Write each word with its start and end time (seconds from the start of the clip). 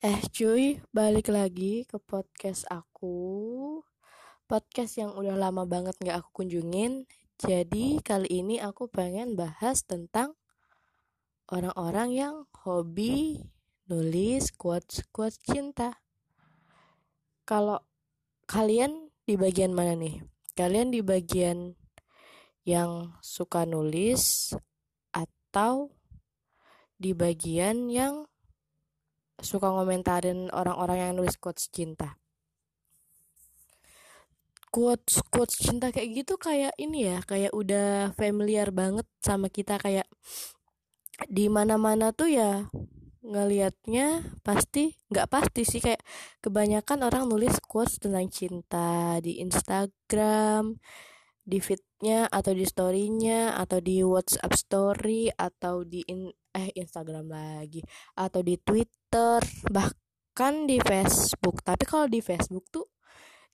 Eh 0.00 0.24
cuy, 0.32 0.80
balik 0.96 1.28
lagi 1.28 1.84
ke 1.84 2.00
podcast 2.00 2.64
aku. 2.72 3.84
Podcast 4.48 4.96
yang 4.96 5.12
udah 5.12 5.36
lama 5.36 5.68
banget 5.68 5.92
gak 6.00 6.24
aku 6.24 6.40
kunjungin. 6.40 7.04
Jadi 7.36 8.00
kali 8.00 8.40
ini 8.40 8.56
aku 8.64 8.88
pengen 8.88 9.36
bahas 9.36 9.84
tentang 9.84 10.40
Orang-orang 11.52 12.16
yang 12.16 12.34
hobi 12.64 13.44
nulis 13.92 14.48
quotes-quotes 14.56 15.36
cinta. 15.44 16.00
Kalau 17.44 17.84
kalian 18.48 19.12
di 19.28 19.36
bagian 19.36 19.76
mana 19.76 19.92
nih? 20.00 20.24
Kalian 20.56 20.96
di 20.96 21.04
bagian 21.04 21.76
yang 22.64 23.20
suka 23.20 23.68
nulis 23.68 24.56
Atau 25.12 25.92
di 26.96 27.12
bagian 27.12 27.92
yang 27.92 28.29
suka 29.42 29.68
ngomentarin 29.72 30.48
orang-orang 30.52 30.98
yang 30.98 31.12
nulis 31.18 31.36
quotes 31.36 31.68
cinta. 31.72 32.16
Quotes 34.70 35.18
quotes 35.34 35.58
cinta 35.58 35.90
kayak 35.90 36.22
gitu 36.22 36.38
kayak 36.38 36.70
ini 36.78 37.10
ya 37.10 37.18
kayak 37.26 37.50
udah 37.50 38.14
familiar 38.14 38.70
banget 38.70 39.04
sama 39.18 39.50
kita 39.50 39.82
kayak 39.82 40.06
di 41.26 41.50
mana-mana 41.50 42.14
tuh 42.14 42.30
ya 42.30 42.70
ngelihatnya 43.20 44.24
pasti 44.40 44.96
nggak 45.12 45.28
pasti 45.28 45.62
sih 45.68 45.82
kayak 45.82 46.00
kebanyakan 46.40 47.04
orang 47.04 47.28
nulis 47.28 47.60
quotes 47.60 48.00
tentang 48.00 48.30
cinta 48.32 49.20
di 49.20 49.42
Instagram 49.44 50.80
di 51.44 51.58
feednya 51.58 52.30
atau 52.30 52.54
di 52.54 52.64
storynya 52.64 53.58
atau 53.60 53.82
di 53.82 54.00
WhatsApp 54.06 54.54
story 54.54 55.34
atau 55.34 55.82
di 55.84 56.00
in, 56.06 56.30
eh 56.54 56.70
Instagram 56.74 57.30
lagi 57.30 57.80
atau 58.18 58.40
di 58.42 58.58
Twitter 58.58 59.40
bahkan 59.70 60.66
di 60.66 60.78
Facebook. 60.82 61.62
Tapi 61.62 61.84
kalau 61.86 62.06
di 62.10 62.20
Facebook 62.22 62.66
tuh 62.70 62.86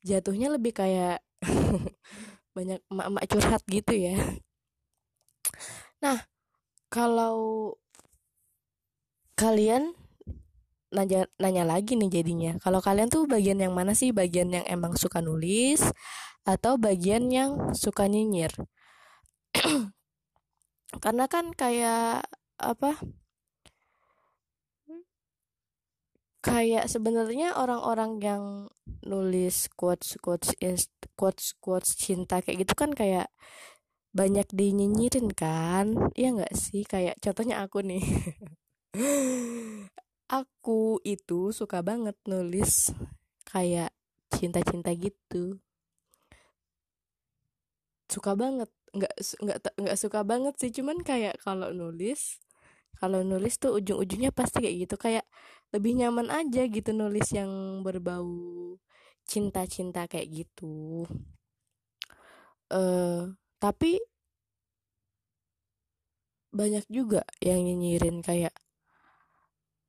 jatuhnya 0.04 0.54
lebih 0.54 0.72
kayak 0.76 1.20
banyak 2.56 2.80
emak-emak 2.88 3.24
curhat 3.28 3.62
gitu 3.68 3.94
ya. 3.94 4.16
Nah 6.00 6.24
kalau 6.88 7.74
kalian 9.36 9.92
nanya 10.94 11.28
nanya 11.36 11.66
lagi 11.66 11.98
nih 11.98 12.08
jadinya 12.08 12.56
kalau 12.62 12.80
kalian 12.80 13.12
tuh 13.12 13.28
bagian 13.28 13.60
yang 13.60 13.76
mana 13.76 13.92
sih? 13.92 14.14
Bagian 14.14 14.48
yang 14.54 14.64
emang 14.64 14.96
suka 14.96 15.20
nulis 15.20 15.84
atau 16.46 16.80
bagian 16.80 17.28
yang 17.28 17.76
suka 17.76 18.08
nyinyir? 18.08 18.54
Karena 21.04 21.26
kan 21.28 21.52
kayak 21.52 22.24
apa 22.58 22.96
kayak 26.46 26.86
sebenarnya 26.86 27.58
orang-orang 27.58 28.22
yang 28.22 28.44
nulis 29.02 29.66
quotes 29.74 30.14
quotes 30.22 30.54
quotes 31.18 31.58
quotes 31.58 31.98
cinta 31.98 32.38
kayak 32.38 32.62
gitu 32.62 32.74
kan 32.78 32.94
kayak 32.94 33.26
banyak 34.16 34.48
dinyinyirin 34.48 35.28
kan? 35.36 35.86
Iya 36.16 36.28
nggak 36.40 36.54
sih? 36.56 36.82
Kayak 36.88 37.20
contohnya 37.20 37.60
aku 37.60 37.84
nih. 37.84 38.00
Aku 40.26 40.98
itu 41.06 41.54
suka 41.54 41.86
banget 41.86 42.18
nulis 42.26 42.90
kayak 43.46 43.94
cinta-cinta 44.34 44.90
gitu. 44.96 45.60
Suka 48.10 48.32
banget. 48.34 48.70
Nggak 48.96 49.12
nggak 49.44 49.58
nggak 49.78 49.98
suka 50.00 50.20
banget 50.26 50.54
sih. 50.58 50.70
Cuman 50.74 50.98
kayak 51.04 51.38
kalau 51.44 51.70
nulis 51.70 52.40
kalau 53.00 53.20
nulis 53.22 53.56
tuh 53.60 53.78
ujung-ujungnya 53.78 54.32
pasti 54.32 54.64
kayak 54.64 54.76
gitu 54.88 54.96
kayak 54.96 55.24
lebih 55.74 55.92
nyaman 55.98 56.28
aja 56.32 56.64
gitu 56.68 56.90
nulis 56.96 57.28
yang 57.34 57.82
berbau 57.84 58.26
cinta-cinta 59.26 60.06
kayak 60.06 60.28
gitu. 60.46 61.04
Eh 62.70 62.76
uh, 62.76 63.20
tapi 63.58 63.98
banyak 66.56 66.86
juga 66.88 67.20
yang 67.44 67.60
nyinyirin 67.66 68.24
kayak 68.24 68.54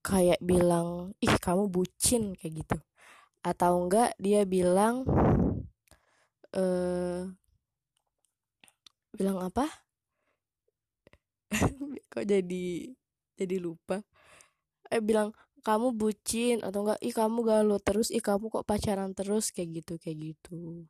kayak 0.04 0.40
bilang 0.44 1.16
ih 1.24 1.36
kamu 1.40 1.70
bucin 1.72 2.36
kayak 2.36 2.54
gitu. 2.66 2.78
Atau 3.46 3.88
enggak 3.88 4.12
dia 4.20 4.44
bilang 4.44 5.06
eh 6.52 6.60
uh, 6.60 7.22
bilang 9.18 9.42
apa 9.42 9.87
kok 12.14 12.26
jadi 12.26 12.66
jadi 13.38 13.56
lupa? 13.62 14.02
Eh 14.92 15.04
bilang 15.04 15.36
kamu 15.64 15.94
bucin 16.00 16.64
atau 16.64 16.88
enggak 16.88 17.00
ih 17.04 17.12
kamu 17.12 17.40
galau 17.44 17.80
terus 17.84 18.08
ih 18.14 18.24
kamu 18.24 18.48
kok 18.48 18.66
pacaran 18.68 19.12
terus 19.12 19.52
kayak 19.52 19.84
gitu 19.84 19.94
kayak 20.00 20.36
gitu. 20.36 20.88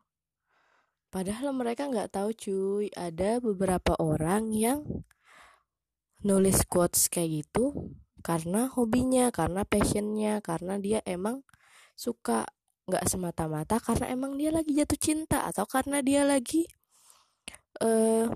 Padahal 1.07 1.55
mereka 1.55 1.87
nggak 1.87 2.13
tahu 2.13 2.29
cuy. 2.35 2.87
Ada 2.93 3.39
beberapa 3.39 3.95
orang 3.97 4.51
yang 4.53 4.83
nulis 6.25 6.65
quotes 6.65 7.07
kayak 7.07 7.45
gitu 7.45 7.93
karena 8.25 8.67
hobinya 8.73 9.29
karena 9.29 9.61
passionnya 9.63 10.41
karena 10.41 10.81
dia 10.81 10.99
emang 11.05 11.45
suka 11.93 12.49
nggak 12.87 13.05
semata-mata 13.05 13.77
karena 13.83 14.09
emang 14.09 14.39
dia 14.39 14.49
lagi 14.49 14.73
jatuh 14.73 14.99
cinta 14.99 15.45
atau 15.45 15.67
karena 15.67 16.01
dia 16.01 16.23
lagi 16.23 16.65
uh, 17.83 18.31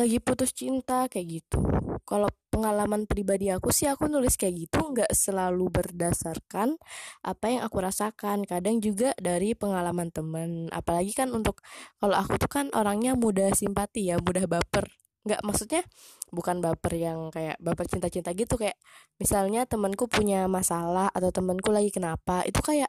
lagi 0.00 0.16
putus 0.24 0.56
cinta 0.56 1.04
kayak 1.12 1.44
gitu. 1.44 1.60
Kalau 2.08 2.32
pengalaman 2.48 3.04
pribadi 3.04 3.52
aku 3.52 3.68
sih 3.68 3.86
aku 3.86 4.08
nulis 4.08 4.40
kayak 4.40 4.66
gitu 4.66 4.80
nggak 4.96 5.12
selalu 5.12 5.68
berdasarkan 5.68 6.80
apa 7.20 7.44
yang 7.52 7.62
aku 7.68 7.78
rasakan. 7.84 8.48
Kadang 8.48 8.80
juga 8.80 9.12
dari 9.20 9.52
pengalaman 9.52 10.08
temen. 10.08 10.72
Apalagi 10.72 11.12
kan 11.12 11.28
untuk 11.36 11.60
kalau 12.00 12.16
aku 12.16 12.40
tuh 12.40 12.48
kan 12.48 12.66
orangnya 12.72 13.12
mudah 13.12 13.52
simpati 13.52 14.08
ya 14.08 14.16
mudah 14.16 14.48
baper. 14.48 14.88
Nggak 15.28 15.44
maksudnya 15.44 15.82
bukan 16.32 16.64
baper 16.64 16.96
yang 16.96 17.28
kayak 17.28 17.60
baper 17.60 17.84
cinta-cinta 17.84 18.32
gitu. 18.32 18.56
Kayak 18.56 18.80
misalnya 19.20 19.68
temanku 19.68 20.08
punya 20.08 20.48
masalah 20.48 21.12
atau 21.12 21.28
temanku 21.28 21.68
lagi 21.68 21.92
kenapa 21.92 22.40
itu 22.48 22.58
kayak 22.64 22.88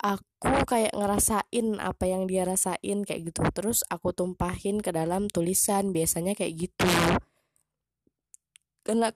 aku 0.00 0.64
kayak 0.64 0.96
ngerasain 0.96 1.76
apa 1.76 2.04
yang 2.08 2.24
dia 2.24 2.48
rasain 2.48 3.04
kayak 3.04 3.30
gitu. 3.32 3.44
Terus 3.52 3.84
aku 3.92 4.16
tumpahin 4.16 4.80
ke 4.80 4.90
dalam 4.90 5.28
tulisan 5.28 5.92
biasanya 5.92 6.32
kayak 6.32 6.68
gitu. 6.68 6.88
Karena 8.80 9.12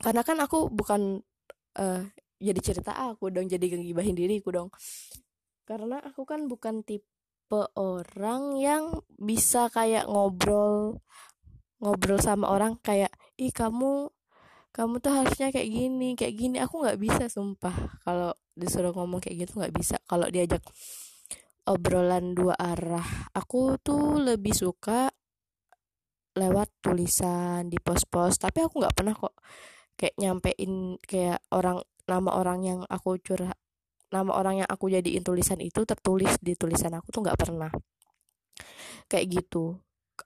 karena 0.00 0.22
kan 0.24 0.40
aku 0.40 0.72
bukan 0.72 1.20
uh, 1.76 2.02
jadi 2.40 2.60
cerita 2.64 2.96
aku 2.96 3.28
dong 3.28 3.52
jadi 3.52 3.60
ngibahin 3.60 4.16
diriku 4.16 4.48
dong. 4.48 4.72
Karena 5.68 6.00
aku 6.00 6.24
kan 6.24 6.48
bukan 6.48 6.80
tipe 6.80 7.60
orang 7.76 8.56
yang 8.56 9.04
bisa 9.20 9.68
kayak 9.68 10.08
ngobrol 10.08 11.04
ngobrol 11.80 12.20
sama 12.20 12.48
orang 12.48 12.76
kayak 12.80 13.12
ih 13.40 13.52
kamu 13.52 14.12
kamu 14.70 15.00
tuh 15.00 15.12
harusnya 15.12 15.52
kayak 15.52 15.68
gini 15.68 16.16
kayak 16.16 16.34
gini. 16.40 16.56
Aku 16.64 16.80
nggak 16.80 16.96
bisa 16.96 17.28
sumpah. 17.28 18.00
Kalau 18.00 18.32
disuruh 18.54 18.92
ngomong 18.94 19.22
kayak 19.22 19.46
gitu 19.46 19.60
nggak 19.60 19.74
bisa. 19.74 19.96
Kalau 20.04 20.26
diajak 20.28 20.62
obrolan 21.68 22.34
dua 22.34 22.56
arah 22.56 23.30
aku 23.36 23.78
tuh 23.78 24.18
lebih 24.18 24.56
suka 24.56 25.12
lewat 26.38 26.68
tulisan 26.82 27.66
di 27.68 27.78
pos-pos. 27.78 28.38
Tapi 28.38 28.64
aku 28.64 28.80
nggak 28.80 28.94
pernah 28.96 29.14
kok 29.14 29.34
kayak 29.98 30.14
nyampein 30.16 30.96
kayak 31.04 31.44
orang 31.52 31.84
nama 32.08 32.30
orang 32.34 32.60
yang 32.64 32.80
aku 32.88 33.20
curhat 33.20 33.58
nama 34.10 34.34
orang 34.34 34.66
yang 34.66 34.68
aku 34.68 34.90
jadiin 34.90 35.22
tulisan 35.22 35.62
itu 35.62 35.86
tertulis 35.86 36.34
di 36.42 36.58
tulisan 36.58 36.90
aku 36.98 37.14
tuh 37.14 37.22
nggak 37.22 37.38
pernah. 37.38 37.70
Kayak 39.06 39.26
gitu 39.42 39.78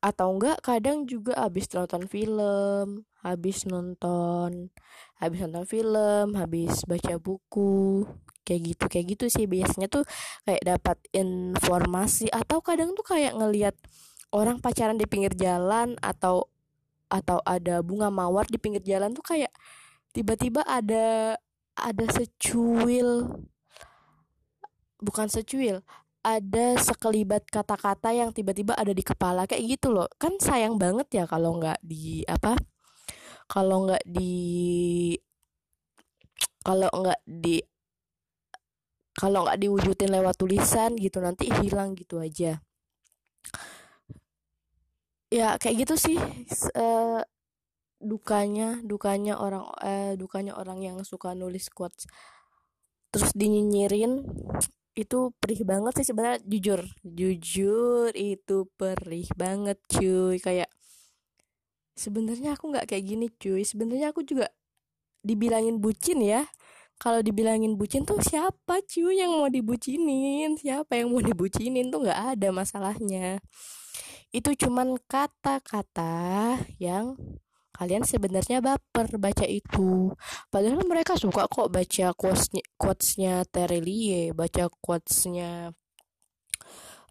atau 0.04 0.37
enggak 0.37 0.60
kadang 0.60 1.09
juga 1.09 1.32
habis 1.41 1.65
nonton 1.72 2.04
film 2.04 3.09
habis 3.25 3.65
nonton 3.65 4.69
habis 5.17 5.38
nonton 5.40 5.64
film 5.64 6.37
habis 6.37 6.84
baca 6.84 7.17
buku 7.17 8.05
kayak 8.44 8.61
gitu 8.76 8.84
kayak 8.93 9.06
gitu 9.17 9.25
sih. 9.32 9.49
Biasanya 9.49 9.88
tuh 9.88 10.05
kayak 10.44 10.61
dapat 10.61 11.00
informasi 11.17 12.29
atau 12.29 12.61
kadang 12.61 12.93
tuh 12.93 13.02
kayak 13.02 13.32
ngelihat 13.32 13.73
orang 14.29 14.61
pacaran 14.61 15.00
di 15.00 15.08
pinggir 15.08 15.32
jalan 15.32 15.96
atau 16.05 16.52
atau 17.08 17.40
ada 17.49 17.81
bunga 17.81 18.12
mawar 18.12 18.44
di 18.44 18.61
pinggir 18.61 18.84
jalan 18.84 19.17
tuh 19.17 19.25
kayak 19.25 19.50
tiba-tiba 20.12 20.61
ada 20.69 21.40
ada 21.81 22.05
secuil. 22.12 23.40
Bukan 25.00 25.32
secuil 25.32 25.81
ada 26.25 26.81
sekelibat 26.81 27.44
kata-kata 27.53 28.17
yang 28.17 28.32
tiba-tiba 28.32 28.73
ada 28.73 28.97
di 28.97 29.05
kepala 29.05 29.44
kayak 29.44 29.76
gitu 29.76 29.93
loh. 29.93 30.09
Kan 30.17 30.41
sayang 30.41 30.81
banget 30.81 31.09
ya 31.12 31.25
kalau 31.29 31.61
nggak 31.61 31.79
di 31.85 32.25
apa 32.25 32.56
kalau 33.44 33.85
nggak 33.85 34.05
di 34.09 34.32
kalau 36.65 36.88
nggak 36.88 37.21
di 37.29 37.61
kalau 39.15 39.44
nggak 39.47 39.61
diwujudin 39.61 40.11
lewat 40.11 40.35
tulisan 40.41 40.97
gitu 40.97 41.21
nanti 41.21 41.53
hilang 41.61 41.93
gitu 41.93 42.19
aja. 42.19 42.59
Ya 45.29 45.61
kayak 45.61 45.85
gitu 45.85 45.94
sih 46.00 46.19
uh, 46.73 47.20
dukanya 48.00 48.81
dukanya 48.81 49.37
orang 49.37 49.65
eh 49.85 50.15
dukanya 50.17 50.56
orang 50.56 50.81
yang 50.81 50.97
suka 51.05 51.37
nulis 51.37 51.69
quotes. 51.69 52.09
Terus 53.12 53.31
dinyinyirin 53.37 54.25
itu 54.94 55.35
perih 55.43 55.62
banget 55.67 55.93
sih 56.00 56.06
sebenarnya 56.06 56.41
jujur. 56.46 56.81
Jujur 57.02 58.11
itu 58.14 58.70
perih 58.79 59.26
banget 59.35 59.79
cuy. 59.91 60.38
Kayak 60.38 60.70
sebenarnya 61.99 62.55
aku 62.55 62.70
nggak 62.70 62.87
kayak 62.87 63.05
gini 63.05 63.26
cuy. 63.35 63.62
Sebenarnya 63.67 64.14
aku 64.14 64.23
juga 64.23 64.50
dibilangin 65.26 65.82
bucin 65.82 66.23
ya. 66.23 66.46
Kalau 66.94 67.19
dibilangin 67.26 67.75
bucin 67.75 68.06
tuh 68.06 68.23
siapa 68.23 68.79
cuy 68.87 69.19
yang 69.19 69.35
mau 69.35 69.50
dibucinin? 69.50 70.55
Siapa 70.55 70.94
yang 70.94 71.11
mau 71.11 71.19
dibucinin 71.19 71.91
tuh 71.91 72.06
nggak 72.06 72.38
ada 72.38 72.49
masalahnya. 72.55 73.43
Itu 74.31 74.55
cuman 74.55 74.99
kata-kata 75.11 76.58
yang 76.79 77.19
kalian 77.75 78.06
sebenarnya 78.06 78.62
baper 78.62 79.19
baca 79.19 79.43
itu. 79.44 80.15
Padahal 80.49 80.87
mereka 80.87 81.19
suka 81.19 81.50
kok 81.50 81.69
baca 81.75 82.06
quotesnya 82.15 82.62
quotesnya 82.79 83.35
Terelie 83.50 84.31
baca 84.31 84.71
quotesnya 84.79 85.75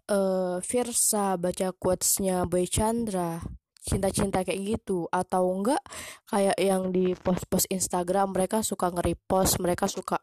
uh, 0.08 0.56
Virsa 0.64 1.36
baca 1.36 1.68
quotesnya 1.76 2.48
Boy 2.48 2.64
Chandra 2.64 3.44
cinta-cinta 3.84 4.40
kayak 4.40 4.80
gitu. 4.80 5.04
Atau 5.12 5.52
enggak 5.52 5.84
kayak 6.32 6.56
yang 6.56 6.88
di 6.90 7.12
post-post 7.12 7.68
Instagram 7.68 8.32
mereka 8.32 8.64
suka 8.64 8.88
nge-repost 8.88 9.60
mereka 9.60 9.84
suka 9.84 10.16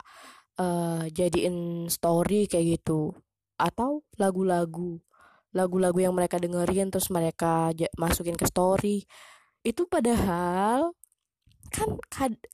uh, 0.57 1.05
jadiin 1.05 1.85
story 1.85 2.49
kayak 2.49 2.81
gitu. 2.81 3.13
Atau 3.61 4.09
lagu-lagu 4.17 4.97
lagu-lagu 5.51 5.99
yang 5.99 6.15
mereka 6.15 6.39
dengerin 6.39 6.89
terus 6.89 7.11
mereka 7.11 7.75
masukin 7.99 8.39
ke 8.39 8.47
story 8.47 9.03
itu 9.61 9.85
padahal 9.85 10.93
kan 11.71 11.95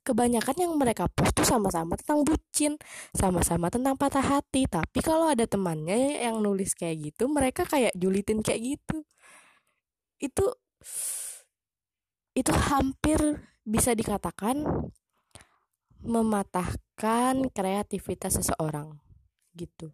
kebanyakan 0.06 0.56
yang 0.62 0.72
mereka 0.78 1.10
post 1.10 1.34
tuh 1.34 1.42
sama-sama 1.42 1.98
tentang 1.98 2.22
bucin, 2.22 2.78
sama-sama 3.10 3.66
tentang 3.66 3.98
patah 3.98 4.22
hati. 4.22 4.70
Tapi 4.70 5.02
kalau 5.02 5.26
ada 5.26 5.42
temannya 5.42 6.22
yang 6.22 6.38
nulis 6.38 6.78
kayak 6.78 7.10
gitu, 7.10 7.26
mereka 7.26 7.66
kayak 7.66 7.90
julitin 7.98 8.46
kayak 8.46 8.78
gitu. 8.78 9.02
Itu 10.22 10.54
itu 12.38 12.52
hampir 12.54 13.18
bisa 13.66 13.98
dikatakan 13.98 14.62
mematahkan 16.06 17.50
kreativitas 17.50 18.38
seseorang 18.38 19.02
gitu 19.58 19.90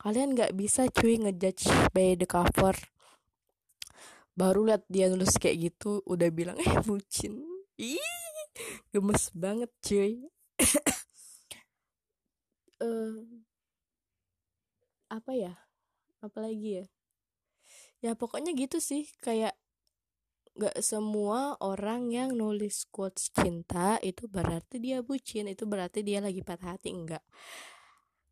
kalian 0.00 0.36
nggak 0.36 0.52
bisa 0.52 0.88
cuy 0.92 1.16
ngejudge 1.20 1.68
by 1.96 2.16
the 2.16 2.28
cover 2.28 2.76
baru 4.40 4.64
lihat 4.72 4.88
dia 4.88 5.12
nulis 5.12 5.36
kayak 5.36 5.68
gitu 5.68 6.00
udah 6.08 6.32
bilang 6.32 6.56
eh 6.56 6.80
bucin. 6.80 7.44
Ih 7.76 8.00
gemes 8.88 9.28
banget 9.36 9.68
cuy. 9.84 10.24
Uh, 12.80 13.20
apa 15.16 15.32
ya? 15.36 15.52
Apalagi 16.24 16.80
ya? 16.80 16.86
Ya 18.00 18.12
pokoknya 18.16 18.56
gitu 18.56 18.80
sih 18.80 19.12
kayak 19.20 19.52
gak 20.56 20.80
semua 20.80 21.60
orang 21.60 22.08
yang 22.08 22.32
nulis 22.32 22.88
quotes 22.88 23.28
cinta 23.32 24.00
itu 24.00 24.24
berarti 24.24 24.80
dia 24.80 25.04
bucin 25.04 25.52
itu 25.52 25.68
berarti 25.68 26.00
dia 26.00 26.24
lagi 26.24 26.40
patah 26.40 26.80
hati 26.80 26.96
enggak. 26.96 27.20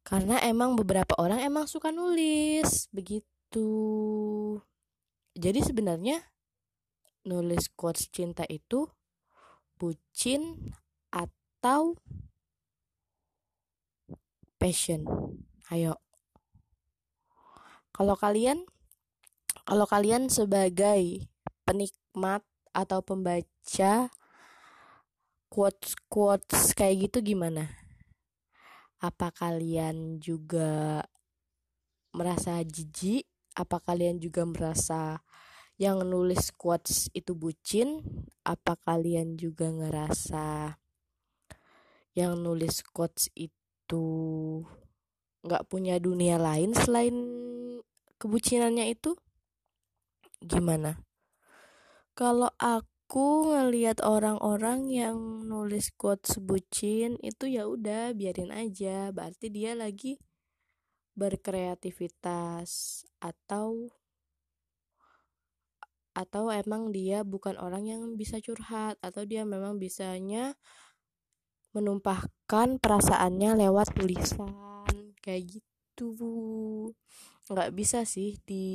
Karena 0.09 0.41
emang 0.41 0.73
beberapa 0.73 1.13
orang 1.21 1.45
emang 1.45 1.69
suka 1.69 1.93
nulis 1.93 2.89
begitu 2.97 3.69
jadi 5.39 5.63
sebenarnya 5.63 6.19
nulis 7.23 7.71
quotes 7.79 8.11
cinta 8.11 8.43
itu 8.51 8.91
bucin 9.79 10.75
atau 11.15 11.95
passion 14.59 15.07
ayo 15.71 15.95
kalau 17.95 18.19
kalian 18.19 18.67
kalau 19.63 19.87
kalian 19.87 20.27
sebagai 20.27 21.31
penikmat 21.69 22.43
atau 22.73 23.05
pembaca 23.05 24.09
quotes 25.53 25.93
quotes 26.09 26.73
kayak 26.73 27.09
gitu 27.09 27.35
gimana? 27.35 27.69
Apa 28.97 29.29
kalian 29.29 30.25
juga 30.25 31.05
merasa 32.17 32.65
jijik? 32.65 33.29
Apa 33.59 33.83
kalian 33.83 34.23
juga 34.23 34.47
merasa 34.47 35.19
yang 35.83 36.07
nulis 36.07 36.55
quotes 36.55 37.11
itu 37.11 37.35
bucin? 37.35 38.07
Apa 38.47 38.79
kalian 38.79 39.35
juga 39.35 39.67
ngerasa 39.67 40.79
yang 42.15 42.39
nulis 42.39 42.87
quotes 42.95 43.35
itu 43.35 44.07
nggak 45.43 45.67
punya 45.67 45.99
dunia 45.99 46.39
lain 46.39 46.71
selain 46.71 47.19
kebucinannya 48.23 48.95
itu? 48.95 49.19
Gimana? 50.39 51.03
Kalau 52.15 52.55
aku 52.63 53.51
ngelihat 53.51 53.99
orang-orang 54.07 54.87
yang 54.87 55.19
nulis 55.51 55.91
quotes 55.99 56.39
bucin 56.39 57.19
itu 57.27 57.51
ya 57.51 57.67
udah 57.67 58.15
biarin 58.15 58.55
aja, 58.55 59.11
berarti 59.11 59.51
dia 59.51 59.75
lagi 59.75 60.19
berkreativitas 61.19 62.71
atau 63.19 63.91
atau 66.15 66.51
emang 66.51 66.91
dia 66.91 67.23
bukan 67.23 67.55
orang 67.59 67.85
yang 67.87 68.03
bisa 68.19 68.43
curhat 68.43 68.99
atau 69.03 69.23
dia 69.23 69.43
memang 69.47 69.79
bisanya 69.79 70.59
menumpahkan 71.77 72.69
perasaannya 72.83 73.51
lewat 73.67 73.95
tulisan 73.95 75.15
kayak 75.23 75.59
gitu 75.59 76.11
nggak 77.51 77.71
bisa 77.79 78.03
sih 78.15 78.37
di 78.49 78.67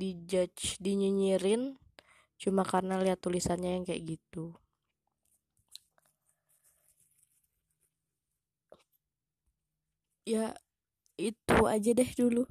di 0.00 0.10
judge 0.26 0.76
dinyinyirin 0.82 1.62
cuma 2.42 2.62
karena 2.66 2.98
lihat 3.00 3.22
tulisannya 3.22 3.70
yang 3.80 3.84
kayak 3.88 4.02
gitu. 4.18 4.58
Ya 10.24 10.56
itu 11.14 11.58
aja 11.66 11.90
deh 11.94 12.10
dulu. 12.16 12.44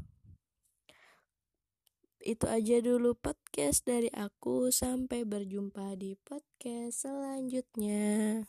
Itu 2.24 2.48
aja 2.48 2.80
dulu 2.80 3.20
podcast 3.20 3.84
dari 3.84 4.08
aku. 4.16 4.72
Sampai 4.72 5.28
berjumpa 5.28 6.00
di 6.00 6.16
podcast 6.24 7.04
selanjutnya 7.04 8.48